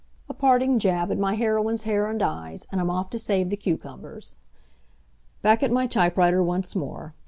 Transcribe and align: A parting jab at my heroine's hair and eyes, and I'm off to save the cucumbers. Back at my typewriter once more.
A 0.27 0.33
parting 0.33 0.79
jab 0.79 1.11
at 1.11 1.19
my 1.19 1.35
heroine's 1.35 1.83
hair 1.83 2.07
and 2.09 2.23
eyes, 2.23 2.65
and 2.71 2.81
I'm 2.81 2.89
off 2.89 3.11
to 3.11 3.19
save 3.19 3.51
the 3.51 3.55
cucumbers. 3.55 4.33
Back 5.43 5.61
at 5.61 5.69
my 5.69 5.85
typewriter 5.85 6.41
once 6.41 6.75
more. 6.75 7.13